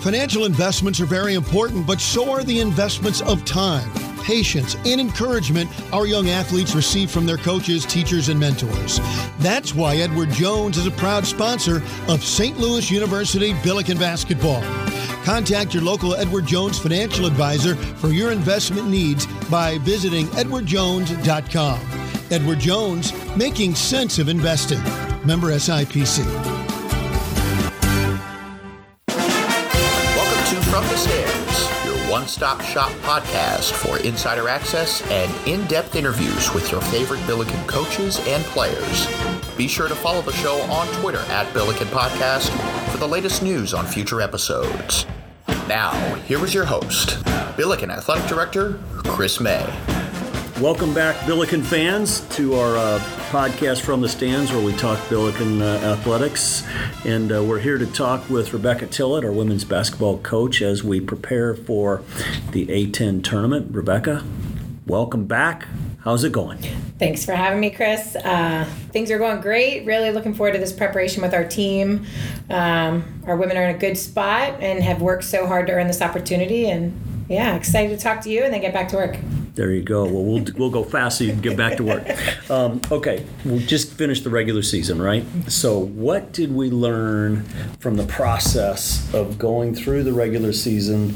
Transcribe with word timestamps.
Financial 0.00 0.44
investments 0.44 1.00
are 1.00 1.06
very 1.06 1.34
important, 1.34 1.86
but 1.86 2.00
so 2.00 2.30
are 2.30 2.44
the 2.44 2.60
investments 2.60 3.20
of 3.22 3.44
time, 3.44 3.90
patience, 4.22 4.76
and 4.86 5.00
encouragement 5.00 5.68
our 5.92 6.06
young 6.06 6.28
athletes 6.28 6.74
receive 6.74 7.10
from 7.10 7.26
their 7.26 7.36
coaches, 7.36 7.84
teachers, 7.84 8.28
and 8.28 8.38
mentors. 8.38 9.00
That's 9.40 9.74
why 9.74 9.96
Edward 9.96 10.30
Jones 10.30 10.78
is 10.78 10.86
a 10.86 10.92
proud 10.92 11.26
sponsor 11.26 11.82
of 12.06 12.22
St. 12.22 12.56
Louis 12.58 12.90
University 12.90 13.54
Billiken 13.64 13.98
Basketball. 13.98 14.62
Contact 15.24 15.74
your 15.74 15.82
local 15.82 16.14
Edward 16.14 16.46
Jones 16.46 16.78
financial 16.78 17.26
advisor 17.26 17.74
for 17.74 18.08
your 18.08 18.30
investment 18.30 18.88
needs 18.88 19.26
by 19.50 19.78
visiting 19.78 20.26
edwardjones.com. 20.28 21.80
Edward 22.30 22.60
Jones, 22.60 23.12
making 23.36 23.74
sense 23.74 24.18
of 24.18 24.28
investing. 24.28 24.82
Member 25.26 25.48
SIPC. 25.48 26.57
Stands, 32.28 32.40
your 32.40 32.48
one 32.48 32.60
stop 32.60 32.60
shop 32.60 32.90
podcast 33.02 33.72
for 33.72 33.98
insider 34.06 34.48
access 34.48 35.02
and 35.10 35.48
in 35.48 35.66
depth 35.66 35.96
interviews 35.96 36.52
with 36.54 36.70
your 36.70 36.80
favorite 36.82 37.26
Billiken 37.26 37.66
coaches 37.66 38.20
and 38.26 38.44
players. 38.44 39.06
Be 39.56 39.68
sure 39.68 39.88
to 39.88 39.94
follow 39.94 40.22
the 40.22 40.32
show 40.32 40.60
on 40.62 40.86
Twitter 41.00 41.20
at 41.30 41.52
Billiken 41.52 41.88
Podcast 41.88 42.50
for 42.90 42.98
the 42.98 43.08
latest 43.08 43.42
news 43.42 43.74
on 43.74 43.86
future 43.86 44.20
episodes. 44.20 45.06
Now, 45.68 45.92
here 46.26 46.42
is 46.44 46.54
your 46.54 46.64
host, 46.64 47.24
Billiken 47.56 47.90
Athletic 47.90 48.26
Director 48.28 48.78
Chris 49.04 49.40
May. 49.40 49.97
Welcome 50.60 50.92
back, 50.92 51.24
Billiken 51.24 51.62
fans, 51.62 52.18
to 52.30 52.56
our 52.56 52.76
uh, 52.76 52.98
podcast 53.30 53.82
from 53.82 54.00
the 54.00 54.08
stands 54.08 54.50
where 54.50 54.60
we 54.60 54.72
talk 54.72 54.98
Billiken 55.08 55.62
uh, 55.62 55.76
athletics. 55.84 56.64
And 57.04 57.30
uh, 57.30 57.44
we're 57.44 57.60
here 57.60 57.78
to 57.78 57.86
talk 57.86 58.28
with 58.28 58.52
Rebecca 58.52 58.88
Tillett, 58.88 59.22
our 59.22 59.30
women's 59.30 59.64
basketball 59.64 60.18
coach, 60.18 60.60
as 60.60 60.82
we 60.82 61.00
prepare 61.00 61.54
for 61.54 62.02
the 62.50 62.66
A10 62.66 63.22
tournament. 63.22 63.72
Rebecca, 63.72 64.24
welcome 64.84 65.26
back. 65.26 65.68
How's 66.00 66.24
it 66.24 66.32
going? 66.32 66.58
Thanks 66.98 67.24
for 67.24 67.36
having 67.36 67.60
me, 67.60 67.70
Chris. 67.70 68.16
Uh, 68.16 68.68
things 68.90 69.12
are 69.12 69.18
going 69.18 69.40
great. 69.40 69.86
Really 69.86 70.10
looking 70.10 70.34
forward 70.34 70.54
to 70.54 70.58
this 70.58 70.72
preparation 70.72 71.22
with 71.22 71.34
our 71.34 71.44
team. 71.44 72.04
Um, 72.50 73.22
our 73.28 73.36
women 73.36 73.56
are 73.56 73.62
in 73.62 73.76
a 73.76 73.78
good 73.78 73.96
spot 73.96 74.54
and 74.60 74.82
have 74.82 75.00
worked 75.00 75.22
so 75.22 75.46
hard 75.46 75.68
to 75.68 75.74
earn 75.74 75.86
this 75.86 76.02
opportunity. 76.02 76.68
And 76.68 77.26
yeah, 77.28 77.54
excited 77.54 77.96
to 77.96 78.02
talk 78.02 78.22
to 78.22 78.30
you 78.30 78.42
and 78.42 78.52
then 78.52 78.60
get 78.60 78.72
back 78.72 78.88
to 78.88 78.96
work. 78.96 79.18
There 79.58 79.72
you 79.72 79.82
go. 79.82 80.04
Well, 80.04 80.22
we'll, 80.22 80.44
we'll 80.56 80.70
go 80.70 80.84
fast 80.84 81.18
so 81.18 81.24
you 81.24 81.32
can 81.32 81.40
get 81.40 81.56
back 81.56 81.78
to 81.78 81.82
work. 81.82 82.06
Um, 82.48 82.80
okay, 82.92 83.26
we'll 83.44 83.58
just 83.58 83.92
finished 83.92 84.22
the 84.22 84.30
regular 84.30 84.62
season, 84.62 85.02
right? 85.02 85.24
So, 85.48 85.80
what 85.80 86.32
did 86.32 86.54
we 86.54 86.70
learn 86.70 87.42
from 87.80 87.96
the 87.96 88.06
process 88.06 89.12
of 89.12 89.36
going 89.36 89.74
through 89.74 90.04
the 90.04 90.12
regular 90.12 90.52
season 90.52 91.10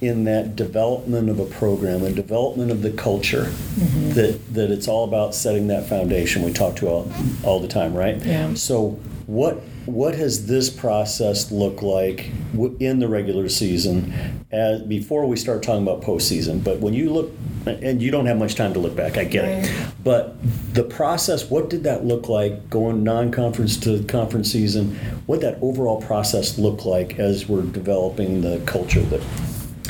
in 0.00 0.24
that 0.24 0.56
development 0.56 1.30
of 1.30 1.38
a 1.38 1.46
program 1.46 2.04
and 2.04 2.14
development 2.14 2.70
of 2.70 2.82
the 2.82 2.90
culture 2.90 3.44
mm-hmm. 3.44 4.10
that, 4.10 4.54
that 4.54 4.70
it's 4.70 4.88
all 4.88 5.04
about 5.04 5.34
setting 5.34 5.68
that 5.68 5.88
foundation 5.88 6.42
we 6.42 6.52
talk 6.52 6.76
to 6.76 6.86
all, 6.86 7.10
all 7.42 7.60
the 7.60 7.68
time, 7.68 7.94
right? 7.94 8.24
Yeah. 8.24 8.54
So, 8.54 8.98
what 9.26 9.60
what 9.86 10.14
has 10.16 10.46
this 10.46 10.68
process 10.68 11.50
looked 11.52 11.82
like 11.82 12.30
in 12.80 12.98
the 12.98 13.08
regular 13.08 13.48
season 13.48 14.44
as 14.50 14.82
before 14.82 15.26
we 15.26 15.36
start 15.36 15.62
talking 15.62 15.82
about 15.82 16.02
postseason? 16.02 16.62
But 16.62 16.80
when 16.80 16.92
you 16.92 17.10
look, 17.10 17.32
and 17.66 18.02
you 18.02 18.10
don't 18.10 18.26
have 18.26 18.36
much 18.36 18.56
time 18.56 18.72
to 18.74 18.80
look 18.80 18.96
back, 18.96 19.16
I 19.16 19.24
get 19.24 19.44
right. 19.44 19.64
it. 19.64 19.94
But 20.02 20.36
the 20.74 20.82
process, 20.82 21.48
what 21.48 21.70
did 21.70 21.84
that 21.84 22.04
look 22.04 22.28
like 22.28 22.68
going 22.68 23.04
non-conference 23.04 23.78
to 23.78 24.02
conference 24.04 24.50
season? 24.50 24.96
What 25.26 25.40
that 25.40 25.58
overall 25.60 26.02
process 26.02 26.58
look 26.58 26.84
like 26.84 27.18
as 27.18 27.48
we're 27.48 27.62
developing 27.62 28.40
the 28.40 28.60
culture 28.66 29.02
that 29.02 29.22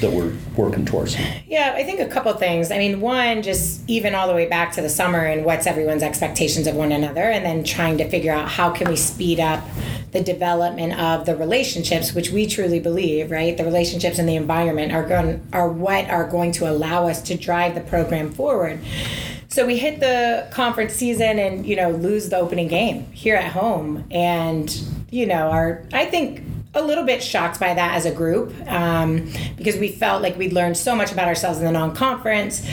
that 0.01 0.13
we're 0.13 0.35
working 0.57 0.85
towards? 0.85 1.17
Yeah, 1.47 1.75
I 1.77 1.85
think 1.85 2.01
a 2.01 2.07
couple 2.07 2.33
things. 2.35 2.71
I 2.71 2.79
mean, 2.79 3.01
one, 3.01 3.43
just 3.43 3.89
even 3.89 4.15
all 4.15 4.29
the 4.29 4.35
way 4.35 4.47
back 4.47 4.73
to 4.73 4.83
the 4.83 4.89
summer 4.89 5.21
and 5.21 5.45
what's 5.45 5.67
everyone's 5.67 6.03
expectations 6.03 6.67
of 6.67 6.75
one 6.75 6.93
another, 6.93 7.23
and 7.23 7.45
then 7.45 7.65
trying 7.65 7.99
to 7.99 8.09
figure 8.09 8.33
out 8.33 8.49
how 8.49 8.71
can 8.71 8.89
we 8.89 8.97
speed 8.97 9.41
up 9.41 9.65
the 10.13 10.23
development 10.23 10.99
of 10.99 11.27
the 11.27 11.37
relationships, 11.37 12.15
which 12.15 12.31
we 12.31 12.47
truly 12.47 12.81
believe, 12.81 13.31
right? 13.31 13.57
The 13.57 13.65
relationships 13.65 14.19
and 14.19 14.29
the 14.29 14.37
environment 14.37 14.93
are 14.93 15.07
going 15.07 15.47
are 15.53 15.69
what 15.69 16.09
are 16.09 16.29
going 16.29 16.53
to 16.53 16.71
allow 16.71 17.09
us 17.09 17.23
to 17.23 17.37
drive 17.37 17.75
the 17.75 17.83
program 17.83 18.33
forward. 18.33 18.81
So 19.49 19.67
we 19.67 19.79
hit 19.79 20.01
the 20.01 20.49
conference 20.51 20.93
season 20.93 21.39
and 21.39 21.67
you 21.67 21.77
know 21.77 21.91
lose 21.91 22.29
the 22.29 22.39
opening 22.39 22.69
game 22.69 23.11
here 23.13 23.37
at 23.37 23.53
home, 23.53 24.05
and 24.11 24.75
you 25.11 25.27
know 25.27 25.51
our 25.51 25.85
I 25.93 26.07
think 26.07 26.43
a 26.77 26.83
little 26.83 27.05
bit 27.05 27.23
shocked 27.23 27.59
by 27.59 27.75
that 27.75 27.95
as 27.95 28.07
a 28.07 28.13
group 28.13 28.55
um, 28.69 29.29
because 29.57 29.77
we 29.77 29.89
felt 29.91 30.23
like 30.23 30.37
we'd 30.37 30.53
learned 30.53 30.77
so 30.77 30.95
much 30.95 31.11
about 31.11 31.27
ourselves 31.27 31.59
in 31.59 31.65
the 31.65 31.73
non-conference. 31.73 32.67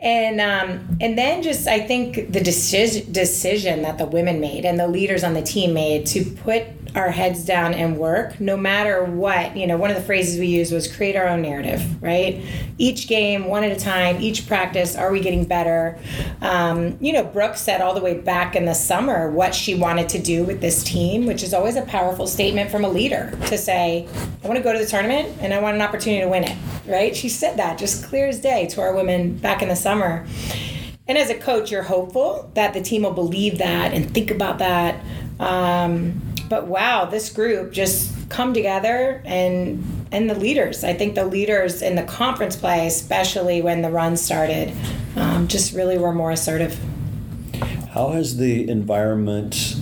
And 0.00 0.40
um, 0.40 0.98
and 1.00 1.16
then 1.16 1.42
just 1.42 1.66
I 1.66 1.80
think 1.80 2.32
the 2.32 2.40
decision 2.40 3.10
decision 3.10 3.82
that 3.82 3.96
the 3.96 4.06
women 4.06 4.40
made 4.40 4.66
and 4.66 4.78
the 4.78 4.88
leaders 4.88 5.24
on 5.24 5.32
the 5.32 5.42
team 5.42 5.72
made 5.72 6.04
to 6.08 6.24
put 6.24 6.64
our 6.94 7.10
heads 7.10 7.44
down 7.44 7.74
and 7.74 7.98
work 7.98 8.38
no 8.40 8.56
matter 8.56 9.04
what 9.04 9.56
you 9.56 9.66
know 9.66 9.76
one 9.76 9.90
of 9.90 9.96
the 9.96 10.02
phrases 10.02 10.38
we 10.38 10.46
used 10.46 10.72
was 10.72 10.94
create 10.94 11.16
our 11.16 11.28
own 11.28 11.42
narrative 11.42 12.02
right? 12.02 12.42
Each 12.78 13.08
game 13.08 13.46
one 13.46 13.64
at 13.64 13.72
a 13.72 13.80
time 13.80 14.20
each 14.20 14.46
practice 14.46 14.96
are 14.96 15.10
we 15.10 15.20
getting 15.20 15.44
better? 15.44 15.98
Um, 16.40 16.96
you 17.00 17.12
know 17.12 17.24
brooke 17.24 17.56
said 17.56 17.80
all 17.80 17.94
the 17.94 18.00
way 18.00 18.18
back 18.18 18.56
in 18.56 18.64
the 18.64 18.74
summer 18.74 19.30
what 19.30 19.54
she 19.54 19.74
wanted 19.74 20.08
to 20.10 20.18
do 20.18 20.44
with 20.44 20.60
this 20.60 20.84
team 20.84 21.26
which 21.26 21.42
is 21.42 21.52
always 21.54 21.76
a 21.76 21.82
powerful 21.82 22.26
statement 22.26 22.70
from 22.70 22.84
a 22.84 22.88
leader 22.88 23.36
to 23.46 23.58
say 23.58 24.08
i 24.42 24.46
want 24.46 24.56
to 24.56 24.62
go 24.62 24.72
to 24.72 24.78
the 24.78 24.86
tournament 24.86 25.36
and 25.40 25.52
i 25.52 25.60
want 25.60 25.74
an 25.74 25.82
opportunity 25.82 26.22
to 26.22 26.28
win 26.28 26.44
it 26.44 26.56
right? 26.86 27.14
She 27.14 27.28
said 27.28 27.56
that 27.56 27.78
just 27.78 28.04
clear 28.04 28.28
as 28.28 28.40
day 28.40 28.66
to 28.68 28.80
our 28.80 28.94
women 28.94 29.36
back 29.36 29.62
in 29.62 29.68
the 29.68 29.76
summer. 29.76 30.26
And 31.06 31.18
as 31.18 31.30
a 31.30 31.34
coach 31.34 31.70
you're 31.70 31.82
hopeful 31.82 32.50
that 32.54 32.74
the 32.74 32.80
team 32.80 33.02
will 33.02 33.12
believe 33.12 33.58
that 33.58 33.92
and 33.92 34.12
think 34.12 34.30
about 34.30 34.58
that. 34.58 35.02
Um, 35.40 36.20
but 36.48 36.66
wow, 36.66 37.04
this 37.04 37.30
group 37.30 37.72
just 37.72 38.28
come 38.28 38.54
together 38.54 39.22
and 39.24 40.06
and 40.12 40.30
the 40.30 40.34
leaders. 40.34 40.84
I 40.84 40.94
think 40.94 41.14
the 41.14 41.24
leaders 41.24 41.82
in 41.82 41.96
the 41.96 42.02
conference 42.04 42.56
play, 42.56 42.86
especially 42.86 43.62
when 43.62 43.82
the 43.82 43.90
run 43.90 44.16
started, 44.16 44.72
um, 45.16 45.48
just 45.48 45.74
really 45.74 45.98
were 45.98 46.12
more 46.12 46.30
assertive. 46.30 46.78
How 47.90 48.10
has 48.10 48.36
the 48.36 48.68
environment 48.68 49.76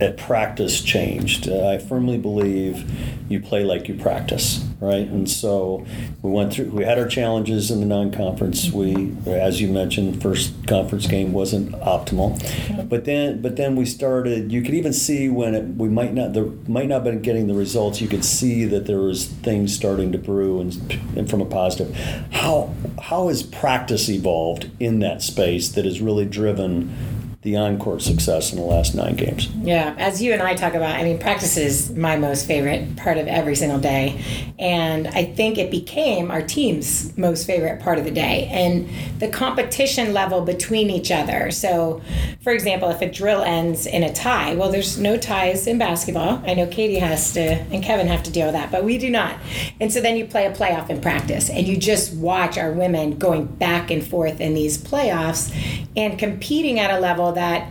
at 0.00 0.16
practice 0.16 0.82
changed? 0.82 1.48
Uh, 1.48 1.68
I 1.68 1.78
firmly 1.78 2.18
believe 2.18 2.90
you 3.30 3.40
play 3.40 3.64
like 3.64 3.88
you 3.88 3.94
practice 3.94 4.67
right? 4.80 5.06
And 5.06 5.28
so 5.28 5.84
we 6.22 6.30
went 6.30 6.52
through. 6.52 6.66
We 6.66 6.84
had 6.84 6.98
our 6.98 7.08
challenges 7.08 7.70
in 7.70 7.80
the 7.80 7.86
non-conference. 7.86 8.70
We, 8.70 9.14
as 9.26 9.60
you 9.60 9.68
mentioned, 9.68 10.22
first 10.22 10.66
conference 10.66 11.06
game 11.06 11.32
wasn't 11.32 11.72
optimal, 11.72 12.88
but 12.88 13.04
then 13.04 13.42
but 13.42 13.56
then 13.56 13.76
we 13.76 13.84
started. 13.84 14.52
You 14.52 14.62
could 14.62 14.74
even 14.74 14.92
see 14.92 15.28
when 15.28 15.54
it, 15.54 15.64
we 15.76 15.88
might 15.88 16.14
not 16.14 16.32
there 16.32 16.46
might 16.66 16.88
not 16.88 17.04
been 17.04 17.22
getting 17.22 17.46
the 17.46 17.54
results. 17.54 18.00
You 18.00 18.08
could 18.08 18.24
see 18.24 18.64
that 18.66 18.86
there 18.86 19.00
was 19.00 19.26
things 19.26 19.74
starting 19.74 20.12
to 20.12 20.18
brew 20.18 20.60
and, 20.60 20.74
and 21.16 21.28
from 21.28 21.40
a 21.40 21.46
positive. 21.46 21.94
How 22.32 22.74
how 23.02 23.28
has 23.28 23.42
practice 23.42 24.08
evolved 24.08 24.70
in 24.78 25.00
that 25.00 25.22
space 25.22 25.68
that 25.70 25.84
has 25.84 26.00
really 26.00 26.24
driven 26.24 27.17
the 27.48 27.56
on-court 27.56 28.02
success 28.02 28.52
in 28.52 28.58
the 28.58 28.64
last 28.64 28.94
nine 28.94 29.16
games. 29.16 29.48
Yeah, 29.62 29.94
as 29.98 30.22
you 30.22 30.32
and 30.32 30.42
I 30.42 30.54
talk 30.54 30.74
about, 30.74 30.96
I 30.96 31.02
mean, 31.02 31.18
practice 31.18 31.56
is 31.56 31.90
my 31.92 32.16
most 32.16 32.46
favorite 32.46 32.96
part 32.96 33.16
of 33.16 33.26
every 33.26 33.54
single 33.54 33.78
day, 33.78 34.22
and 34.58 35.08
I 35.08 35.24
think 35.24 35.56
it 35.56 35.70
became 35.70 36.30
our 36.30 36.42
team's 36.42 37.16
most 37.16 37.46
favorite 37.46 37.80
part 37.80 37.98
of 37.98 38.04
the 38.04 38.10
day, 38.10 38.48
and 38.52 38.88
the 39.18 39.28
competition 39.28 40.12
level 40.12 40.42
between 40.42 40.90
each 40.90 41.10
other. 41.10 41.50
So, 41.50 42.02
for 42.42 42.52
example, 42.52 42.90
if 42.90 43.00
a 43.00 43.10
drill 43.10 43.42
ends 43.42 43.86
in 43.86 44.02
a 44.02 44.12
tie, 44.12 44.54
well, 44.54 44.70
there's 44.70 44.98
no 44.98 45.16
ties 45.16 45.66
in 45.66 45.78
basketball. 45.78 46.42
I 46.46 46.52
know 46.54 46.66
Katie 46.66 46.98
has 46.98 47.32
to 47.32 47.40
and 47.40 47.82
Kevin 47.82 48.08
have 48.08 48.22
to 48.24 48.30
deal 48.30 48.46
with 48.46 48.54
that, 48.54 48.70
but 48.70 48.84
we 48.84 48.98
do 48.98 49.08
not. 49.08 49.36
And 49.80 49.90
so 49.92 50.00
then 50.00 50.16
you 50.16 50.26
play 50.26 50.44
a 50.44 50.52
playoff 50.52 50.90
in 50.90 51.00
practice, 51.00 51.48
and 51.48 51.66
you 51.66 51.78
just 51.78 52.14
watch 52.14 52.58
our 52.58 52.72
women 52.72 53.18
going 53.18 53.46
back 53.46 53.90
and 53.90 54.06
forth 54.06 54.40
in 54.40 54.52
these 54.54 54.76
playoffs 54.76 55.54
and 55.96 56.18
competing 56.18 56.78
at 56.78 56.90
a 56.90 57.00
level 57.00 57.32
that 57.38 57.70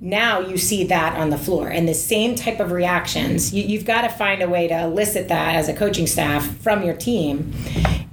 now 0.00 0.40
you 0.40 0.58
see 0.58 0.84
that 0.84 1.16
on 1.16 1.30
the 1.30 1.38
floor 1.38 1.68
and 1.68 1.88
the 1.88 1.94
same 1.94 2.34
type 2.34 2.60
of 2.60 2.72
reactions. 2.72 3.54
You, 3.54 3.78
have 3.78 3.86
got 3.86 4.02
to 4.02 4.10
find 4.10 4.42
a 4.42 4.48
way 4.48 4.68
to 4.68 4.82
elicit 4.82 5.28
that 5.28 5.54
as 5.54 5.68
a 5.68 5.72
coaching 5.72 6.06
staff 6.06 6.44
from 6.58 6.82
your 6.82 6.94
team. 6.94 7.54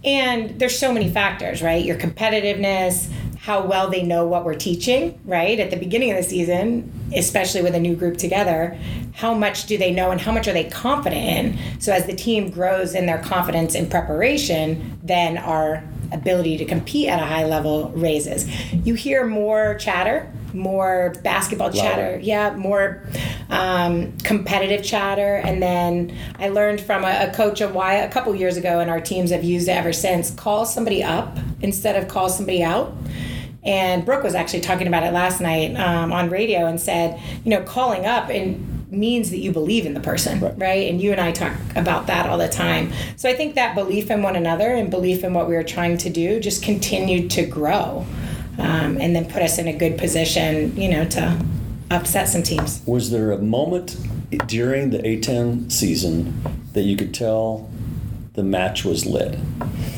And 0.06 0.57
there's 0.57 0.77
so 0.77 0.94
many 0.94 1.09
factors 1.09 1.62
right? 1.62 1.83
Your 1.83 1.98
competitiveness 1.98 3.12
how 3.39 3.65
well 3.65 3.89
they 3.89 4.03
know 4.03 4.27
what 4.27 4.45
we're 4.45 4.53
teaching 4.53 5.19
right? 5.25 5.59
At 5.59 5.71
the 5.71 5.75
beginning 5.75 6.12
of 6.12 6.18
the 6.18 6.24
season 6.24 6.92
especially 7.13 7.62
with 7.63 7.75
a 7.75 7.80
new 7.80 7.95
group 7.95 8.18
together 8.18 8.77
how 9.13 9.33
much 9.33 9.65
do 9.65 9.77
they 9.77 9.92
know 9.92 10.12
and 10.12 10.21
how 10.21 10.31
much 10.31 10.48
are 10.48 10.53
they 10.53 10.65
confident 10.65 11.57
in? 11.57 11.81
So 11.81 11.92
as 11.92 12.06
the 12.06 12.15
team 12.15 12.51
grows 12.51 12.94
in 12.95 13.06
their 13.06 13.21
confidence 13.21 13.75
in 13.75 13.89
preparation 13.89 15.00
then 15.03 15.38
our 15.39 15.83
ability 16.13 16.57
to 16.57 16.65
compete 16.65 17.09
at 17.09 17.21
a 17.21 17.25
high 17.25 17.45
level 17.45 17.89
raises. 17.89 18.48
You 18.71 18.94
hear 18.94 19.25
more 19.25 19.75
chatter 19.75 20.31
more 20.53 21.13
basketball 21.24 21.68
Louder. 21.68 21.80
chatter. 21.80 22.19
Yeah, 22.21 22.56
more 22.56 23.03
um, 23.50 24.18
competitive 24.19 24.83
chatter. 24.83 25.36
And 25.36 25.62
then 25.62 26.15
I 26.39 26.50
learned 26.50 26.81
from 26.81 27.03
a, 27.03 27.27
a 27.30 27.33
coach 27.33 27.62
a 27.62 27.68
while, 27.69 28.06
a 28.06 28.09
couple 28.09 28.33
years 28.36 28.57
ago, 28.57 28.80
and 28.80 28.89
our 28.89 29.01
teams 29.01 29.31
have 29.31 29.44
used 29.44 29.68
it 29.68 29.71
ever 29.71 29.94
since. 29.94 30.31
Call 30.31 30.65
somebody 30.65 31.03
up 31.03 31.38
instead 31.62 31.95
of 32.01 32.07
call 32.09 32.30
somebody 32.30 32.63
out. 32.63 32.94
And 33.63 34.03
Brooke 34.06 34.24
was 34.24 34.33
actually 34.33 34.62
talking 34.62 34.88
about 34.88 35.03
it 35.03 35.13
last 35.13 35.39
night 35.39 35.75
um, 35.75 36.12
on 36.12 36.30
radio 36.31 36.65
and 36.65 36.80
said, 36.81 37.19
you 37.44 37.51
know, 37.51 37.62
calling 37.62 38.06
up 38.07 38.30
and 38.30 38.92
means 38.92 39.30
that 39.30 39.38
you 39.38 39.51
believe 39.51 39.86
in 39.86 39.94
the 39.94 40.00
person, 40.01 40.39
Right. 40.42 40.53
right. 40.57 40.89
And 40.92 41.00
you 41.00 41.12
and 41.12 41.21
I 41.21 41.31
talk 41.31 41.53
about 41.75 42.07
that 42.07 42.25
all 42.25 42.38
the 42.38 42.50
time. 42.50 42.92
So 43.15 43.30
I 43.30 43.33
think 43.36 43.56
that 43.56 43.74
belief 43.75 44.09
in 44.12 44.21
one 44.24 44.36
another 44.36 44.69
and 44.74 44.89
belief 44.89 45.24
in 45.24 45.33
what 45.33 45.48
we 45.48 45.53
were 45.56 45.63
trying 45.63 45.98
to 46.00 46.09
do 46.09 46.39
just 46.42 46.62
continued 46.63 47.30
to 47.31 47.45
grow, 47.45 48.06
um, 48.57 48.98
and 49.00 49.15
then 49.15 49.25
put 49.25 49.42
us 49.42 49.57
in 49.57 49.68
a 49.68 49.74
good 49.74 49.98
position, 49.98 50.75
you 50.75 50.89
know, 50.89 51.06
to 51.06 51.39
upset 51.89 52.30
some 52.30 52.44
teams. 52.44 52.81
Was 52.86 53.12
there 53.12 53.31
a 53.31 53.38
moment 53.38 53.98
during 54.48 54.92
the 54.92 55.00
A10 55.00 55.71
season 55.71 56.42
that 56.74 56.83
you 56.83 56.95
could 56.95 57.13
tell 57.13 57.69
the 58.33 58.44
match 58.44 58.86
was 58.86 59.06
lit? 59.06 59.38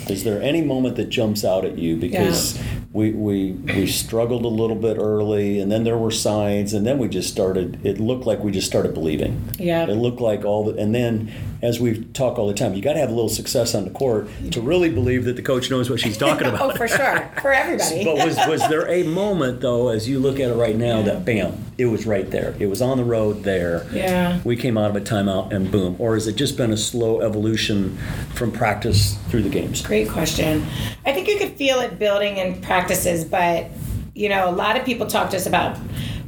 Is 0.10 0.24
there 0.24 0.42
any 0.42 0.62
moment 0.62 0.96
that 0.96 1.10
jumps 1.10 1.46
out 1.46 1.66
at 1.66 1.78
you? 1.78 1.96
Because 1.96 2.60
we, 2.94 3.12
we, 3.12 3.52
we 3.52 3.88
struggled 4.04 4.46
a 4.46 4.50
little 4.50 4.76
bit 4.76 4.98
early, 4.98 5.60
and 5.60 5.72
then 5.72 5.84
there 5.84 5.98
were 5.98 6.12
signs, 6.12 6.74
and 6.74 6.86
then 6.86 7.00
we 7.00 7.10
just 7.10 7.30
started, 7.30 7.84
it 7.86 8.00
looked 8.00 8.26
like 8.26 8.40
we 8.40 8.52
just 8.52 8.68
started 8.68 8.94
believing. 8.94 9.50
Yeah. 9.58 9.84
It 9.88 9.96
looked 9.96 10.22
like 10.22 10.46
all 10.46 10.66
the, 10.66 10.80
and 10.80 10.94
then 10.94 11.32
as 11.64 11.80
we 11.80 12.04
talk 12.04 12.38
all 12.38 12.48
the 12.48 12.54
time, 12.54 12.74
you 12.74 12.82
got 12.82 12.94
to 12.94 13.00
have 13.00 13.10
a 13.10 13.14
little 13.14 13.30
success 13.30 13.74
on 13.74 13.86
the 13.86 13.90
court 13.90 14.28
to 14.52 14.60
really 14.60 14.90
believe 14.90 15.24
that 15.24 15.38
the 15.38 15.42
coach 15.42 15.72
knows 15.72 15.90
what 15.90 16.00
she's 16.00 16.18
talking 16.26 16.46
about. 16.46 16.62
Oh, 16.62 16.76
for 16.76 16.90
sure, 16.90 17.32
for 17.42 17.54
everybody. 17.54 18.04
But 18.04 18.16
was 18.16 18.38
was 18.48 18.68
there 18.68 18.88
a 18.90 19.04
moment 19.04 19.62
though, 19.62 19.88
as 19.88 20.08
you 20.08 20.20
look 20.20 20.42
at 20.42 20.50
it 20.50 20.56
right 20.56 20.76
now, 20.76 21.02
that 21.04 21.24
bam, 21.24 21.64
it 21.78 21.86
was 21.86 22.06
right 22.06 22.30
there. 22.30 22.54
It 22.60 22.68
was 22.68 22.82
on 22.82 22.98
the 22.98 23.06
road 23.06 23.44
there. 23.44 23.88
Yeah. 23.94 24.42
We 24.44 24.58
came 24.58 24.78
out 24.78 24.90
of 24.90 24.96
a 24.98 25.02
timeout 25.02 25.54
and 25.54 25.72
boom. 25.72 25.96
Or 26.00 26.16
has 26.16 26.28
it 26.28 26.36
just 26.36 26.58
been 26.58 26.72
a 26.72 26.78
slow 26.78 27.22
evolution 27.22 27.98
from 28.36 28.52
practice 28.52 29.16
through 29.30 29.44
the 29.44 29.50
games? 29.50 29.82
Great 29.82 30.10
question. 30.10 30.66
I 31.06 31.13
think 31.24 31.40
you 31.40 31.48
could 31.48 31.58
feel 31.58 31.80
it 31.80 32.00
building 32.00 32.38
in 32.38 32.62
practices, 32.62 33.24
but 33.24 33.68
you 34.14 34.30
know, 34.30 34.50
a 34.50 34.52
lot 34.52 34.78
of 34.78 34.86
people 34.86 35.08
talk 35.08 35.30
to 35.32 35.38
us 35.38 35.48
about 35.48 35.78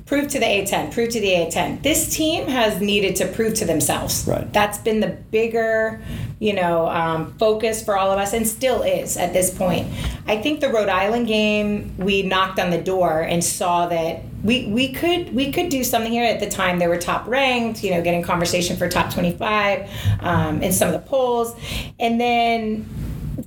prove 0.05 0.27
to 0.27 0.39
the 0.39 0.45
A10, 0.45 0.93
prove 0.93 1.09
to 1.09 1.19
the 1.19 1.27
A10. 1.27 1.81
This 1.81 2.15
team 2.15 2.47
has 2.47 2.79
needed 2.79 3.15
to 3.17 3.27
prove 3.27 3.55
to 3.55 3.65
themselves. 3.65 4.25
Right. 4.27 4.51
That's 4.53 4.77
been 4.77 4.99
the 4.99 5.07
bigger, 5.07 6.01
you 6.39 6.53
know, 6.53 6.87
um, 6.87 7.33
focus 7.37 7.83
for 7.83 7.97
all 7.97 8.11
of 8.11 8.19
us, 8.19 8.33
and 8.33 8.47
still 8.47 8.83
is 8.83 9.17
at 9.17 9.33
this 9.33 9.55
point. 9.55 9.87
I 10.27 10.41
think 10.41 10.61
the 10.61 10.69
Rhode 10.69 10.89
Island 10.89 11.27
game, 11.27 11.95
we 11.97 12.21
knocked 12.21 12.59
on 12.59 12.69
the 12.69 12.81
door 12.81 13.21
and 13.21 13.43
saw 13.43 13.87
that 13.87 14.23
we 14.43 14.67
we 14.67 14.93
could 14.93 15.33
we 15.33 15.51
could 15.51 15.69
do 15.69 15.83
something 15.83 16.11
here. 16.11 16.25
At 16.25 16.39
the 16.39 16.49
time, 16.49 16.79
they 16.79 16.87
were 16.87 16.97
top 16.97 17.27
ranked, 17.27 17.83
you 17.83 17.91
know, 17.91 18.01
getting 18.01 18.23
conversation 18.23 18.77
for 18.77 18.87
top 18.87 19.13
25 19.13 19.89
um, 20.21 20.63
in 20.63 20.71
some 20.71 20.87
of 20.87 20.93
the 20.93 21.07
polls, 21.07 21.55
and 21.99 22.19
then 22.19 22.85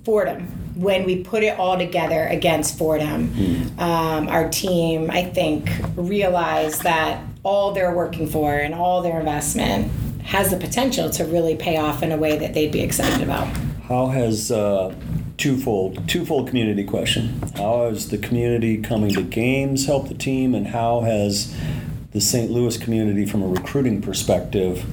Fordham. 0.04 0.57
When 0.78 1.04
we 1.04 1.24
put 1.24 1.42
it 1.42 1.58
all 1.58 1.76
together 1.76 2.24
against 2.30 2.78
Fordham, 2.78 3.32
um, 3.78 4.28
our 4.28 4.48
team, 4.48 5.10
I 5.10 5.24
think, 5.24 5.68
realized 5.96 6.82
that 6.84 7.20
all 7.42 7.72
they're 7.72 7.94
working 7.94 8.28
for 8.28 8.54
and 8.54 8.74
all 8.74 9.02
their 9.02 9.18
investment 9.18 9.90
has 10.22 10.50
the 10.50 10.56
potential 10.56 11.10
to 11.10 11.24
really 11.24 11.56
pay 11.56 11.78
off 11.78 12.02
in 12.02 12.12
a 12.12 12.16
way 12.16 12.38
that 12.38 12.54
they'd 12.54 12.70
be 12.70 12.80
excited 12.80 13.22
about. 13.22 13.48
How 13.88 14.06
has 14.06 14.52
uh, 14.52 14.94
twofold 15.36 16.08
twofold 16.08 16.46
community 16.46 16.84
question? 16.84 17.40
How 17.56 17.88
has 17.88 18.10
the 18.10 18.18
community 18.18 18.80
coming 18.80 19.12
to 19.14 19.22
games 19.22 19.86
helped 19.86 20.08
the 20.08 20.14
team, 20.14 20.54
and 20.54 20.68
how 20.68 21.00
has 21.00 21.56
the 22.12 22.20
St. 22.20 22.50
Louis 22.50 22.76
community, 22.76 23.26
from 23.26 23.42
a 23.42 23.48
recruiting 23.48 24.00
perspective, 24.00 24.84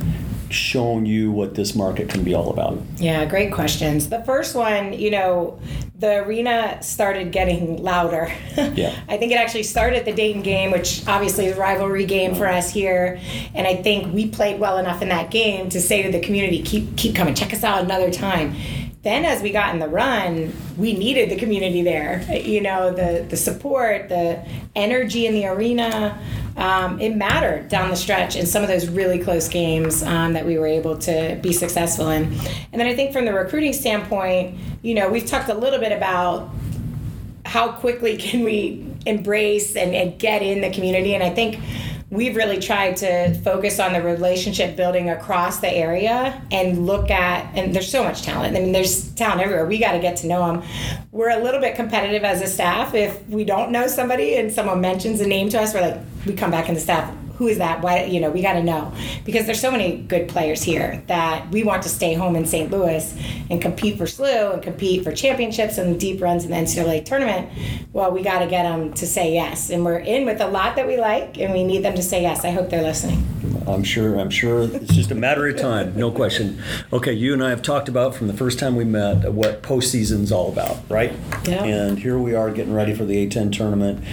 shown 0.56 1.06
you 1.06 1.32
what 1.32 1.56
this 1.56 1.76
market 1.76 2.10
can 2.10 2.24
be 2.24 2.34
all 2.34 2.50
about? 2.50 2.82
Yeah, 2.98 3.26
great 3.26 3.54
questions. 3.54 4.10
The 4.10 4.24
first 4.24 4.56
one, 4.56 4.94
you 4.94 5.12
know, 5.12 5.60
the 6.00 6.24
arena 6.24 6.82
started 6.82 7.32
getting 7.32 7.82
louder. 7.82 8.32
Yeah. 8.76 8.94
I 9.08 9.18
think 9.18 9.32
it 9.32 9.36
actually 9.36 9.64
started 9.64 10.06
the 10.06 10.12
Dayton 10.12 10.42
game, 10.42 10.72
which 10.72 11.08
obviously 11.08 11.46
is 11.46 11.56
a 11.56 11.60
rivalry 11.60 12.06
game 12.06 12.36
for 12.36 12.48
us 12.48 12.72
here. 12.72 13.20
And 13.54 13.68
I 13.68 13.76
think 13.76 14.14
we 14.14 14.28
played 14.28 14.60
well 14.60 14.78
enough 14.78 15.02
in 15.02 15.10
that 15.10 15.30
game 15.30 15.70
to 15.70 15.80
say 15.80 16.02
to 16.04 16.12
the 16.12 16.20
community, 16.20 16.62
keep 16.62 16.98
keep 16.98 17.16
coming, 17.16 17.36
check 17.36 17.54
us 17.54 17.64
out 17.64 17.84
another 17.84 18.12
time. 18.12 18.56
Then 19.04 19.24
as 19.24 19.42
we 19.42 19.52
got 19.52 19.74
in 19.74 19.80
the 19.80 19.88
run, 19.88 20.52
we 20.78 20.94
needed 20.94 21.30
the 21.30 21.36
community 21.36 21.84
there. 21.84 22.24
You 22.34 22.62
know, 22.62 22.92
the 22.92 23.26
the 23.30 23.38
support, 23.38 24.10
the 24.10 24.44
energy 24.76 25.28
in 25.28 25.34
the 25.34 25.46
arena. 25.46 26.20
Um, 26.58 27.02
it 27.02 27.16
mattered 27.16 27.68
down 27.68 27.90
the 27.90 27.96
stretch 27.96 28.36
in 28.36 28.46
some 28.46 28.64
of 28.64 28.70
those 28.70 28.88
really 28.88 29.20
close 29.20 29.50
games 29.50 30.02
um, 30.04 30.34
that 30.34 30.46
we 30.46 30.58
were 30.58 30.68
able 30.68 30.98
to 31.00 31.38
be 31.42 31.52
successful 31.52 32.10
in. 32.10 32.24
And 32.72 32.80
then 32.80 32.88
I 32.88 32.96
think 32.96 33.12
from 33.12 33.26
the 33.26 33.34
recruiting 33.34 33.74
standpoint, 33.74 34.58
you 34.82 34.94
know, 34.94 35.10
we've 35.10 35.26
talked 35.26 35.50
a 35.50 35.54
little 35.54 35.80
bit 35.80 35.92
about 35.92 36.50
how 37.46 37.72
quickly 37.74 38.18
can 38.26 38.44
we 38.44 38.86
embrace 39.06 39.76
and, 39.76 39.94
and 39.94 40.18
get 40.18 40.42
in 40.42 40.62
the 40.62 40.72
community. 40.72 41.14
And 41.14 41.24
I 41.24 41.30
think 41.30 41.60
we've 42.10 42.36
really 42.36 42.60
tried 42.60 42.96
to 42.98 43.34
focus 43.42 43.80
on 43.80 43.94
the 43.94 44.02
relationship 44.02 44.76
building 44.76 45.10
across 45.10 45.60
the 45.60 45.70
area 45.70 46.42
and 46.52 46.86
look 46.86 47.10
at 47.10 47.46
and 47.58 47.74
there's 47.74 47.90
so 47.90 48.04
much 48.04 48.22
talent. 48.22 48.56
I 48.56 48.60
mean 48.60 48.72
there's 48.72 49.12
talent 49.14 49.42
everywhere. 49.42 49.66
We 49.66 49.80
got 49.80 49.94
to 49.94 50.00
get 50.00 50.18
to 50.18 50.28
know 50.28 50.46
them 50.46 50.64
we're 51.12 51.30
a 51.30 51.42
little 51.42 51.62
bit 51.62 51.76
competitive 51.76 52.24
as 52.24 52.42
a 52.42 52.48
staff. 52.48 52.94
If 52.94 53.26
we 53.28 53.44
don't 53.44 53.72
know 53.72 53.88
somebody 53.88 54.36
and 54.36 54.52
someone 54.52 54.82
mentions 54.82 55.22
a 55.22 55.28
name 55.28 55.50
to 55.50 55.62
us 55.62 55.74
we're 55.74 55.82
like 55.82 56.00
we 56.26 56.34
come 56.34 56.52
back 56.52 56.70
in 56.70 56.76
the 56.76 56.82
staff 56.82 57.12
who 57.38 57.48
is 57.48 57.58
that 57.58 57.82
why 57.82 58.04
you 58.06 58.20
know 58.20 58.30
we 58.30 58.42
got 58.42 58.54
to 58.54 58.64
know 58.64 58.92
because 59.26 59.46
there's 59.46 59.60
so 59.60 59.72
many 59.72 59.98
good 59.98 60.28
players 60.28 60.64
here 60.64 61.04
that 61.08 61.50
we 61.52 61.64
want 61.64 61.84
to 61.84 61.90
stay 61.90 62.14
home 62.14 62.36
in 62.36 62.46
st 62.46 62.72
louis 62.72 63.16
and 63.50 63.62
compete 63.62 63.98
for 63.98 64.06
SLU 64.06 64.54
and 64.54 64.64
compete 64.64 65.04
for 65.04 65.12
championships 65.12 65.78
and 65.78 66.00
deep 66.00 66.22
runs 66.22 66.46
in 66.46 66.52
the 66.52 66.58
ncaa 66.58 67.04
tournament 67.06 67.50
well 67.94 68.12
we 68.12 68.22
got 68.22 68.40
to 68.40 68.48
get 68.48 68.64
them 68.64 68.94
to 68.94 69.06
say 69.06 69.34
yes 69.34 69.70
and 69.70 69.84
we're 69.84 69.98
in 69.98 70.26
with 70.26 70.42
a 70.42 70.48
lot 70.48 70.76
that 70.76 70.88
we 70.88 70.98
like 70.98 71.38
and 71.38 71.54
we 71.54 71.64
need 71.64 71.84
them 71.84 71.96
to 71.96 72.04
say 72.04 72.22
yes 72.22 72.46
i 72.46 72.50
hope 72.52 72.70
they're 72.70 72.82
listening 72.82 73.24
I'm 73.68 73.84
sure. 73.84 74.20
I'm 74.20 74.30
sure 74.30 74.64
it's 74.64 74.94
just 74.94 75.12
a 75.12 75.16
matter 75.16 75.48
of 75.48 75.58
time, 75.58 75.96
no 75.96 76.12
question. 76.12 76.62
Okay, 76.94 77.14
you 77.14 77.34
and 77.34 77.44
I 77.44 77.50
have 77.50 77.62
talked 77.62 77.90
about 77.90 78.16
from 78.16 78.28
the 78.28 78.34
first 78.34 78.60
time 78.60 78.76
we 78.76 78.86
met 78.86 79.32
what 79.34 79.64
postseason's 79.64 80.32
all 80.32 80.52
about, 80.52 80.78
right? 80.90 81.14
Yeah. 81.46 81.64
And 81.64 82.00
here 82.00 82.20
we 82.20 82.36
are 82.36 82.52
getting 82.52 82.74
ready 82.74 82.94
for 82.94 83.06
the 83.06 83.26
A10 83.26 83.52
tournament. 83.52 84.04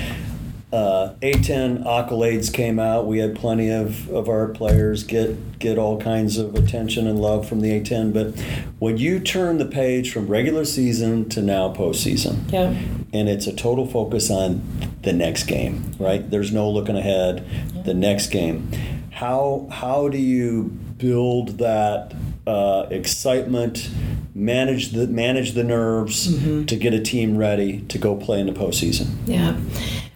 Uh, 0.73 1.15
A10 1.21 1.85
accolades 1.85 2.53
came 2.53 2.79
out. 2.79 3.07
We 3.07 3.19
had 3.19 3.37
plenty 3.37 3.71
of, 3.71 4.09
of 4.09 4.29
our 4.29 4.49
players 4.49 5.05
get 5.05 5.59
get 5.59 5.79
all 5.79 6.01
kinds 6.01 6.39
of 6.39 6.55
attention 6.55 7.07
and 7.07 7.21
love 7.21 7.47
from 7.49 7.61
the 7.61 7.79
A10. 7.79 8.13
But 8.13 8.41
when 8.79 8.97
you 8.97 9.21
turn 9.21 9.59
the 9.59 9.67
page 9.67 10.13
from 10.13 10.29
regular 10.29 10.65
season 10.65 11.29
to 11.29 11.43
now 11.43 11.73
postseason, 11.75 12.51
yeah 12.51 12.75
and 13.13 13.29
it's 13.29 13.47
a 13.47 13.55
total 13.55 13.87
focus 13.87 14.31
on 14.31 14.63
the 15.03 15.13
next 15.13 15.45
game, 15.45 15.93
right? 15.99 16.29
There's 16.31 16.53
no 16.53 16.71
looking 16.71 16.97
ahead. 16.97 17.47
The 17.85 17.95
next 17.95 18.29
game. 18.29 18.71
How 19.11 19.69
how 19.71 20.09
do 20.09 20.19
you 20.19 20.65
build 20.65 21.59
that 21.59 22.15
uh, 22.47 22.87
excitement? 22.91 23.91
Manage 24.35 24.93
the 24.93 25.07
manage 25.07 25.53
the 25.53 25.65
nerves 25.65 26.35
to 26.67 26.77
get 26.77 26.95
a 26.95 27.01
team 27.01 27.37
ready 27.37 27.83
to 27.83 27.99
go 27.99 28.17
play 28.17 28.41
in 28.41 28.47
the 28.47 28.53
postseason. 28.53 29.17
Yeah. 29.27 29.59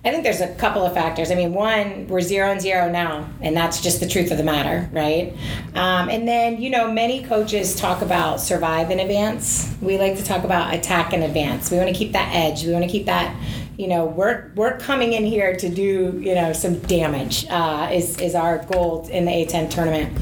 I 0.06 0.12
think 0.12 0.22
there's 0.22 0.40
a 0.40 0.54
couple 0.54 0.82
of 0.82 0.94
factors. 0.94 1.32
I 1.32 1.34
mean, 1.34 1.52
one, 1.52 2.06
we're 2.06 2.20
zero 2.20 2.52
and 2.52 2.60
zero 2.60 2.88
now, 2.88 3.28
and 3.40 3.56
that's 3.56 3.80
just 3.80 3.98
the 3.98 4.06
truth 4.06 4.30
of 4.30 4.38
the 4.38 4.44
matter, 4.44 4.88
right? 4.92 5.34
Um, 5.74 6.08
and 6.08 6.28
then, 6.28 6.62
you 6.62 6.70
know, 6.70 6.88
many 6.92 7.24
coaches 7.24 7.74
talk 7.74 8.02
about 8.02 8.40
survive 8.40 8.92
in 8.92 9.00
advance. 9.00 9.74
We 9.82 9.98
like 9.98 10.16
to 10.18 10.24
talk 10.24 10.44
about 10.44 10.72
attack 10.72 11.12
in 11.12 11.24
advance. 11.24 11.72
We 11.72 11.78
want 11.78 11.88
to 11.88 11.94
keep 11.94 12.12
that 12.12 12.32
edge. 12.32 12.64
We 12.64 12.72
want 12.72 12.84
to 12.84 12.90
keep 12.90 13.06
that, 13.06 13.34
you 13.76 13.88
know, 13.88 14.06
we're, 14.06 14.52
we're 14.54 14.78
coming 14.78 15.12
in 15.12 15.24
here 15.24 15.56
to 15.56 15.68
do, 15.68 16.20
you 16.22 16.36
know, 16.36 16.52
some 16.52 16.78
damage 16.78 17.44
uh, 17.50 17.90
is, 17.92 18.16
is 18.20 18.36
our 18.36 18.58
goal 18.66 19.08
in 19.10 19.24
the 19.24 19.32
A10 19.32 19.70
tournament. 19.70 20.16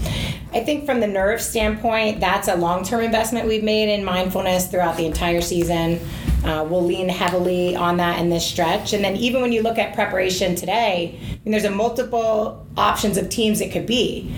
I 0.55 0.61
think 0.61 0.87
from 0.87 1.01
the 1.01 1.09
nerve 1.09 1.43
standpoint, 1.43 2.21
that's 2.21 2.49
a 2.49 2.57
long 2.57 2.85
term 2.85 3.03
investment 3.03 3.47
we've 3.47 3.63
made 3.63 3.93
in 3.93 4.03
mindfulness 4.03 4.67
throughout 4.67 4.97
the 4.97 5.05
entire 5.05 5.43
season. 5.43 6.01
Uh, 6.45 6.65
we'll 6.69 6.85
lean 6.85 7.09
heavily 7.09 7.75
on 7.75 7.97
that 7.97 8.19
in 8.19 8.29
this 8.29 8.47
stretch. 8.47 8.93
And 8.93 9.03
then 9.03 9.17
even 9.17 9.41
when 9.41 9.53
you 9.53 9.63
look 9.63 9.79
at 9.79 9.95
preparation 9.95 10.55
today, 10.55 11.19
I 11.19 11.39
mean, 11.45 11.53
there's 11.53 11.65
a 11.65 11.71
multiple 11.71 12.67
options 12.77 13.17
of 13.17 13.29
teams 13.31 13.61
it 13.61 13.73
could 13.73 13.87
be. 13.87 14.35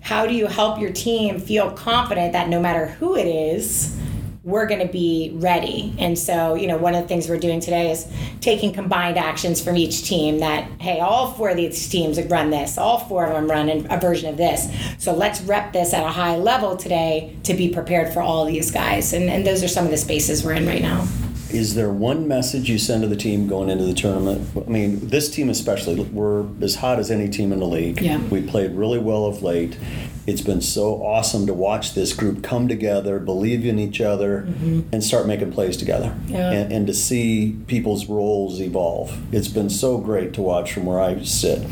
How 0.00 0.26
do 0.26 0.34
you 0.34 0.46
help 0.46 0.80
your 0.80 0.92
team 0.92 1.38
feel 1.38 1.70
confident 1.70 2.32
that 2.32 2.48
no 2.48 2.60
matter 2.60 2.86
who 2.86 3.16
it 3.16 3.26
is, 3.26 3.96
we're 4.42 4.66
going 4.66 4.86
to 4.86 4.92
be 4.92 5.32
ready. 5.36 5.94
And 5.98 6.18
so, 6.18 6.54
you 6.54 6.66
know, 6.66 6.76
one 6.76 6.94
of 6.94 7.00
the 7.00 7.08
things 7.08 7.30
we're 7.30 7.38
doing 7.38 7.60
today 7.60 7.90
is 7.90 8.06
taking 8.42 8.74
combined 8.74 9.16
actions 9.16 9.62
from 9.62 9.78
each 9.78 10.06
team 10.06 10.40
that, 10.40 10.68
hey, 10.82 11.00
all 11.00 11.32
four 11.32 11.48
of 11.48 11.56
these 11.56 11.88
teams 11.88 12.20
run 12.24 12.50
this, 12.50 12.76
all 12.76 12.98
four 12.98 13.24
of 13.24 13.32
them 13.32 13.50
run 13.50 13.70
a 13.88 13.98
version 13.98 14.28
of 14.28 14.36
this. 14.36 14.68
So 14.98 15.14
let's 15.14 15.40
rep 15.40 15.72
this 15.72 15.94
at 15.94 16.04
a 16.04 16.10
high 16.10 16.36
level 16.36 16.76
today 16.76 17.34
to 17.44 17.54
be 17.54 17.70
prepared 17.70 18.12
for 18.12 18.20
all 18.20 18.44
these 18.44 18.70
guys. 18.70 19.14
And, 19.14 19.30
and 19.30 19.46
those 19.46 19.64
are 19.64 19.68
some 19.68 19.86
of 19.86 19.90
the 19.90 19.96
spaces 19.96 20.44
we're 20.44 20.52
in 20.52 20.66
right 20.66 20.82
now. 20.82 21.08
Is 21.54 21.74
there 21.74 21.90
one 21.90 22.26
message 22.26 22.68
you 22.68 22.78
send 22.78 23.02
to 23.02 23.08
the 23.08 23.16
team 23.16 23.46
going 23.46 23.70
into 23.70 23.84
the 23.84 23.94
tournament? 23.94 24.48
I 24.56 24.68
mean, 24.68 25.08
this 25.08 25.30
team 25.30 25.48
especially, 25.48 26.00
we're 26.02 26.46
as 26.60 26.74
hot 26.74 26.98
as 26.98 27.10
any 27.10 27.28
team 27.28 27.52
in 27.52 27.60
the 27.60 27.66
league. 27.66 28.00
Yeah. 28.00 28.18
We 28.28 28.42
played 28.42 28.72
really 28.72 28.98
well 28.98 29.26
of 29.26 29.42
late. 29.42 29.78
It's 30.26 30.40
been 30.40 30.60
so 30.60 31.02
awesome 31.02 31.46
to 31.46 31.54
watch 31.54 31.94
this 31.94 32.12
group 32.12 32.42
come 32.42 32.66
together, 32.66 33.18
believe 33.18 33.66
in 33.66 33.78
each 33.78 34.00
other, 34.00 34.46
and 34.92 35.04
start 35.04 35.26
making 35.26 35.52
plays 35.52 35.76
together. 35.76 36.16
Yeah. 36.26 36.50
And, 36.50 36.72
and 36.72 36.86
to 36.86 36.94
see 36.94 37.58
people's 37.66 38.06
roles 38.06 38.60
evolve. 38.60 39.16
It's 39.34 39.48
been 39.48 39.70
so 39.70 39.98
great 39.98 40.32
to 40.34 40.42
watch 40.42 40.72
from 40.72 40.86
where 40.86 41.00
I 41.00 41.22
sit. 41.22 41.66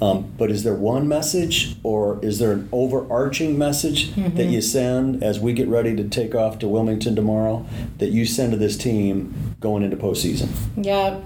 Um, 0.00 0.32
but 0.36 0.50
is 0.50 0.64
there 0.64 0.74
one 0.74 1.06
message, 1.06 1.76
or 1.84 2.18
is 2.24 2.40
there 2.40 2.50
an 2.50 2.68
overarching 2.72 3.56
message 3.56 4.12
that 4.16 4.46
you 4.46 4.60
send 4.60 5.22
as 5.22 5.38
we 5.38 5.52
get 5.52 5.68
ready 5.68 5.94
to 5.94 6.08
take 6.08 6.34
off 6.34 6.58
to 6.58 6.68
Wilmington 6.68 7.14
tomorrow 7.14 7.64
that 7.98 8.10
you 8.10 8.26
send 8.26 8.50
to 8.50 8.58
this 8.58 8.76
team 8.76 9.54
going 9.60 9.84
into 9.84 9.96
postseason? 9.96 10.48
Yeah. 10.76 11.20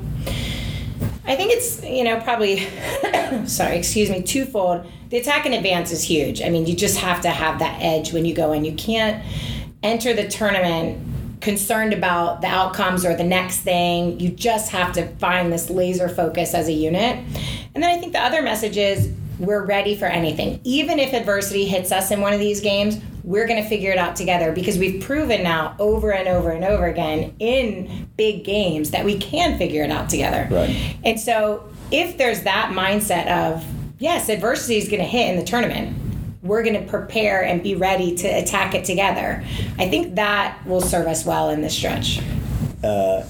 I 1.26 1.34
think 1.34 1.52
it's, 1.52 1.82
you 1.82 2.04
know, 2.04 2.20
probably, 2.20 2.60
sorry, 3.46 3.76
excuse 3.76 4.08
me, 4.08 4.22
twofold. 4.22 4.86
The 5.10 5.18
attack 5.18 5.44
in 5.44 5.52
advance 5.52 5.90
is 5.90 6.02
huge. 6.02 6.40
I 6.40 6.50
mean, 6.50 6.66
you 6.66 6.76
just 6.76 6.98
have 6.98 7.20
to 7.22 7.30
have 7.30 7.58
that 7.58 7.82
edge 7.82 8.12
when 8.12 8.24
you 8.24 8.34
go 8.34 8.52
in. 8.52 8.64
You 8.64 8.74
can't 8.74 9.24
enter 9.82 10.14
the 10.14 10.28
tournament 10.28 11.40
concerned 11.40 11.92
about 11.92 12.40
the 12.40 12.46
outcomes 12.46 13.04
or 13.04 13.14
the 13.14 13.24
next 13.24 13.60
thing. 13.60 14.18
You 14.20 14.30
just 14.30 14.70
have 14.70 14.92
to 14.94 15.08
find 15.16 15.52
this 15.52 15.68
laser 15.68 16.08
focus 16.08 16.54
as 16.54 16.68
a 16.68 16.72
unit. 16.72 17.18
And 17.74 17.82
then 17.82 17.96
I 17.96 17.98
think 17.98 18.12
the 18.12 18.20
other 18.22 18.42
message 18.42 18.76
is 18.76 19.12
we're 19.38 19.64
ready 19.64 19.96
for 19.96 20.06
anything. 20.06 20.60
Even 20.64 20.98
if 20.98 21.12
adversity 21.12 21.66
hits 21.66 21.92
us 21.92 22.10
in 22.10 22.20
one 22.20 22.32
of 22.32 22.40
these 22.40 22.60
games, 22.60 23.00
we're 23.26 23.46
going 23.46 23.60
to 23.60 23.68
figure 23.68 23.90
it 23.90 23.98
out 23.98 24.14
together 24.14 24.52
because 24.52 24.78
we've 24.78 25.02
proven 25.02 25.42
now 25.42 25.74
over 25.80 26.12
and 26.12 26.28
over 26.28 26.52
and 26.52 26.64
over 26.64 26.86
again 26.86 27.34
in 27.40 28.08
big 28.16 28.44
games 28.44 28.92
that 28.92 29.04
we 29.04 29.18
can 29.18 29.58
figure 29.58 29.82
it 29.82 29.90
out 29.90 30.08
together. 30.08 30.46
Right. 30.48 30.96
And 31.04 31.18
so 31.20 31.68
if 31.90 32.16
there's 32.18 32.42
that 32.42 32.70
mindset 32.72 33.26
of, 33.26 33.64
yes, 33.98 34.28
adversity 34.28 34.76
is 34.76 34.88
going 34.88 35.02
to 35.02 35.08
hit 35.08 35.28
in 35.28 35.36
the 35.36 35.44
tournament, 35.44 35.96
we're 36.40 36.62
going 36.62 36.80
to 36.80 36.88
prepare 36.88 37.42
and 37.42 37.64
be 37.64 37.74
ready 37.74 38.14
to 38.14 38.28
attack 38.28 38.76
it 38.76 38.84
together. 38.84 39.44
I 39.76 39.88
think 39.88 40.14
that 40.14 40.64
will 40.64 40.80
serve 40.80 41.08
us 41.08 41.26
well 41.26 41.50
in 41.50 41.62
this 41.62 41.76
stretch. 41.76 42.20
Uh, 42.84 43.24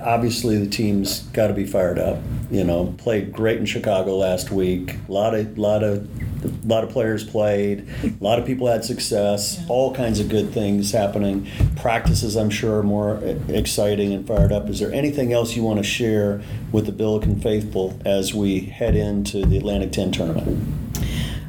obviously 0.00 0.56
the 0.56 0.70
team's 0.70 1.20
got 1.24 1.48
to 1.48 1.52
be 1.52 1.66
fired 1.66 1.98
up. 1.98 2.18
You 2.50 2.64
know, 2.64 2.94
played 2.96 3.34
great 3.34 3.58
in 3.58 3.66
Chicago 3.66 4.16
last 4.16 4.50
week. 4.50 4.96
A 5.08 5.12
lot 5.12 5.34
of 5.34 5.58
lot 5.58 5.82
of 5.82 6.08
a 6.44 6.66
lot 6.66 6.84
of 6.84 6.90
players 6.90 7.24
played. 7.24 7.88
A 8.02 8.24
lot 8.24 8.38
of 8.38 8.46
people 8.46 8.66
had 8.66 8.84
success. 8.84 9.64
All 9.68 9.94
kinds 9.94 10.20
of 10.20 10.28
good 10.28 10.50
things 10.52 10.92
happening. 10.92 11.48
Practices, 11.76 12.36
I'm 12.36 12.50
sure, 12.50 12.78
are 12.78 12.82
more 12.82 13.20
exciting 13.48 14.12
and 14.12 14.26
fired 14.26 14.52
up. 14.52 14.68
Is 14.68 14.80
there 14.80 14.92
anything 14.92 15.32
else 15.32 15.56
you 15.56 15.62
want 15.62 15.78
to 15.78 15.84
share 15.84 16.42
with 16.72 16.86
the 16.86 16.92
Billiken 16.92 17.40
faithful 17.40 17.98
as 18.04 18.34
we 18.34 18.60
head 18.60 18.94
into 18.94 19.44
the 19.46 19.56
Atlantic 19.56 19.92
10 19.92 20.12
tournament? 20.12 20.84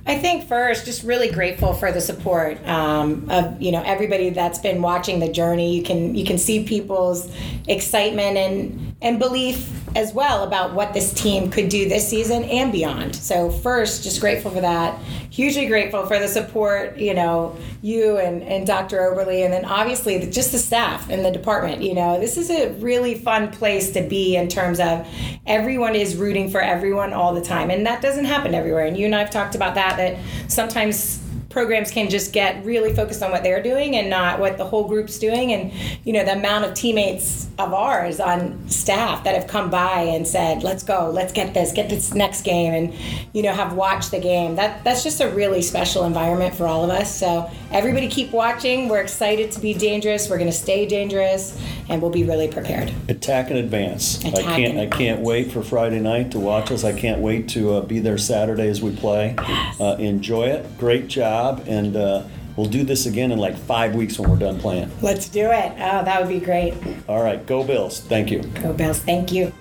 I 0.07 0.19
think 0.19 0.47
first, 0.47 0.85
just 0.85 1.03
really 1.03 1.31
grateful 1.31 1.73
for 1.73 1.91
the 1.91 1.99
support 1.99 2.63
um, 2.67 3.27
of 3.29 3.59
you 3.59 3.71
know 3.71 3.81
everybody 3.83 4.29
that's 4.29 4.59
been 4.59 4.83
watching 4.83 5.19
the 5.19 5.31
journey. 5.31 5.75
You 5.75 5.81
can 5.81 6.13
you 6.13 6.23
can 6.23 6.37
see 6.37 6.63
people's 6.63 7.35
excitement 7.67 8.37
and 8.37 8.94
and 9.01 9.19
belief 9.19 9.69
as 9.95 10.13
well 10.13 10.43
about 10.43 10.73
what 10.73 10.93
this 10.93 11.13
team 11.13 11.51
could 11.51 11.69
do 11.69 11.87
this 11.87 12.07
season 12.07 12.43
and 12.45 12.71
beyond. 12.71 13.15
So 13.15 13.49
first, 13.49 14.03
just 14.03 14.19
grateful 14.19 14.51
for 14.51 14.61
that. 14.61 14.99
Hugely 15.29 15.67
grateful 15.67 16.05
for 16.05 16.17
the 16.17 16.27
support. 16.27 16.97
You 16.97 17.13
know, 17.13 17.55
you 17.81 18.17
and 18.17 18.41
and 18.43 18.65
Dr. 18.65 18.97
Oberly, 18.97 19.43
and 19.43 19.53
then 19.53 19.65
obviously 19.65 20.17
the, 20.17 20.31
just 20.31 20.51
the 20.51 20.57
staff 20.57 21.09
and 21.09 21.23
the 21.25 21.31
department. 21.31 21.81
You 21.81 21.93
know, 21.93 22.19
this 22.19 22.37
is 22.37 22.49
a 22.49 22.71
really 22.73 23.15
fun 23.15 23.51
place 23.51 23.91
to 23.91 24.01
be 24.01 24.35
in 24.35 24.47
terms 24.47 24.79
of 24.79 25.07
everyone 25.45 25.95
is 25.95 26.15
rooting 26.15 26.49
for 26.49 26.61
everyone 26.61 27.13
all 27.13 27.33
the 27.33 27.41
time, 27.41 27.69
and 27.69 27.85
that 27.85 28.01
doesn't 28.01 28.25
happen 28.25 28.55
everywhere. 28.55 28.85
And 28.85 28.97
you 28.97 29.05
and 29.05 29.15
I've 29.15 29.29
talked 29.29 29.55
about 29.55 29.75
that 29.75 29.97
that 29.97 30.17
sometimes 30.49 31.21
programs 31.55 31.89
can 31.89 32.09
just 32.09 32.33
get 32.33 32.65
really 32.65 32.93
focused 32.93 33.23
on 33.23 33.31
what 33.31 33.41
they're 33.41 33.63
doing 33.63 33.95
and 33.95 34.09
not 34.09 34.41
what 34.41 34.57
the 34.57 34.65
whole 34.65 34.89
group's 34.89 35.17
doing. 35.17 35.53
And 35.53 35.71
you 36.03 36.11
know 36.11 36.25
the 36.25 36.33
amount 36.33 36.65
of 36.65 36.73
teammates 36.73 37.47
of 37.57 37.73
ours 37.73 38.19
on 38.19 38.67
staff 38.67 39.23
that 39.23 39.35
have 39.35 39.47
come 39.47 39.69
by 39.69 40.01
and 40.01 40.27
said 40.27 40.63
let's 40.63 40.83
go 40.83 41.09
let's 41.09 41.31
get 41.31 41.53
this 41.53 41.71
get 41.71 41.87
this 41.89 42.13
next 42.13 42.41
game 42.41 42.73
and 42.73 42.93
you 43.31 43.41
know 43.41 43.53
have 43.53 43.71
watched 43.71 44.11
the 44.11 44.19
game. 44.19 44.57
That 44.57 44.83
that's 44.83 45.01
just 45.01 45.21
a 45.21 45.29
really 45.29 45.61
special 45.61 46.03
environment 46.03 46.53
for 46.53 46.67
all 46.67 46.83
of 46.83 46.89
us. 46.89 47.17
So 47.17 47.49
everybody 47.71 48.09
keep 48.09 48.31
watching. 48.33 48.89
We're 48.89 48.99
excited 48.99 49.49
to 49.53 49.61
be 49.61 49.73
dangerous. 49.73 50.29
We're 50.29 50.37
going 50.37 50.51
to 50.51 50.57
stay 50.57 50.85
dangerous 50.85 51.57
and 51.89 52.01
we'll 52.01 52.11
be 52.11 52.23
really 52.23 52.47
prepared 52.47 52.91
Attack 53.09 53.49
and 53.49 53.59
advance. 53.59 54.23
I 54.25 54.31
can't. 54.41 54.77
and 54.77 54.79
I 54.79 54.87
can't 54.87 55.21
wait 55.21 55.51
for 55.51 55.61
Friday 55.63 55.99
night 55.99 56.31
to 56.31 56.39
watch 56.39 56.71
us. 56.71 56.83
I 56.83 56.93
can't 56.93 57.21
wait 57.21 57.49
to 57.49 57.75
uh, 57.75 57.81
be 57.81 57.99
there 57.99 58.17
Saturday 58.17 58.67
as 58.69 58.81
we 58.81 58.95
play. 58.95 59.35
Uh, 59.37 59.95
enjoy 59.99 60.45
it. 60.47 60.77
Great 60.77 61.07
job, 61.07 61.63
and 61.67 61.95
uh, 61.95 62.23
we'll 62.55 62.67
do 62.67 62.83
this 62.83 63.05
again 63.05 63.31
in 63.31 63.37
like 63.39 63.57
five 63.57 63.93
weeks 63.95 64.17
when 64.17 64.29
we're 64.29 64.37
done 64.37 64.59
playing. 64.59 64.89
let's 65.01 65.27
do 65.27 65.41
it 65.51 65.71
oh 65.73 66.03
that 66.05 66.19
would 66.21 66.29
be 66.29 66.39
great 66.43 66.73
All 67.09 67.21
right, 67.21 67.45
go 67.45 67.63
Bills. 67.63 67.99
Thank 67.99 68.31
you. 68.31 68.41
go 68.61 68.71
bills 68.73 68.99
thank 68.99 69.31
you 69.31 69.51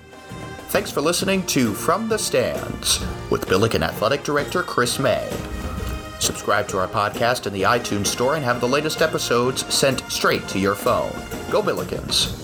Thanks 0.69 0.91
for 0.91 0.99
listening 1.01 1.45
to 1.47 1.73
From 1.73 2.09
the 2.09 2.17
Stands 2.17 2.99
with 3.29 3.47
Billiken 3.47 3.81
Athletic 3.83 4.23
Director 4.23 4.61
Chris 4.63 4.99
May. 4.99 5.29
Subscribe 6.25 6.67
to 6.69 6.79
our 6.79 6.87
podcast 6.87 7.45
in 7.45 7.53
the 7.53 7.61
iTunes 7.61 8.07
Store 8.07 8.35
and 8.35 8.43
have 8.43 8.59
the 8.59 8.67
latest 8.67 9.03
episodes 9.03 9.71
sent 9.71 9.99
straight 10.11 10.47
to 10.47 10.57
your 10.57 10.73
phone. 10.73 11.11
Go 11.51 11.61
Billikens! 11.61 12.41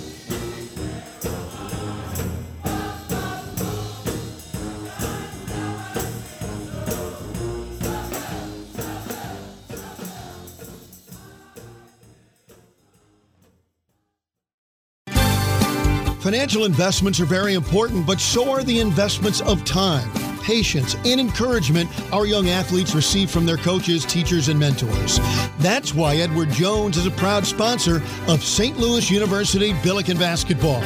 Financial 16.22 16.66
investments 16.66 17.20
are 17.20 17.26
very 17.26 17.56
important, 17.56 18.06
but 18.06 18.20
so 18.20 18.52
are 18.52 18.64
the 18.64 18.80
investments 18.80 19.42
of 19.42 19.66
time, 19.66 20.08
patience, 20.42 20.96
and 21.06 21.20
encouragement 21.20 21.90
our 22.14 22.26
young 22.26 22.50
athletes 22.50 22.94
receive 22.96 23.30
from 23.30 23.46
their 23.46 23.58
coaches, 23.58 24.06
teachers, 24.06 24.48
and 24.48 24.60
mentors. 24.60 25.20
That's 25.60 25.94
why 25.94 26.18
Edward 26.18 26.50
Jones 26.50 26.98
is 26.98 27.06
a 27.06 27.12
proud 27.12 27.46
sponsor 27.46 28.02
of 28.28 28.44
St. 28.44 28.78
Louis 28.78 29.10
University 29.10 29.74
Billiken 29.84 30.18
Basketball. 30.18 30.82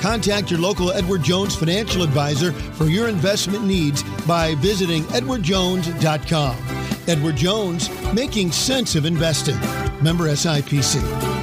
Contact 0.00 0.50
your 0.50 0.60
local 0.60 0.92
Edward 0.92 1.22
Jones 1.22 1.54
financial 1.56 2.02
advisor 2.02 2.52
for 2.52 2.86
your 2.86 3.08
investment 3.08 3.64
needs 3.64 4.02
by 4.26 4.54
visiting 4.56 5.02
edwardjones.com. 5.04 6.56
Edward 7.08 7.36
Jones, 7.36 7.88
making 8.12 8.52
sense 8.52 8.94
of 8.94 9.06
investing. 9.06 9.58
Member 10.02 10.28
SIPC. 10.28 11.37